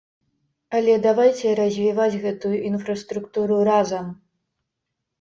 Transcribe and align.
Але 0.79 0.95
давайце 1.07 1.53
развіваць 1.61 2.19
гэтую 2.25 2.57
інфраструктуру 2.73 3.63
разам. 3.73 4.13